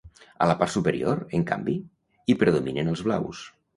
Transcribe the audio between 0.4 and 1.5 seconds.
A la part superior, en